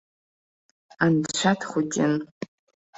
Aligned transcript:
Анцәа 1.03 1.51
дхәыҷын. 1.59 2.13